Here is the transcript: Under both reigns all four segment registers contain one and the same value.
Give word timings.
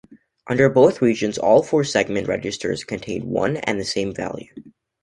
Under 0.47 0.67
both 0.67 0.99
reigns 0.99 1.37
all 1.37 1.61
four 1.61 1.83
segment 1.83 2.27
registers 2.27 2.83
contain 2.83 3.29
one 3.29 3.57
and 3.57 3.79
the 3.79 3.85
same 3.85 4.15
value. 4.15 4.49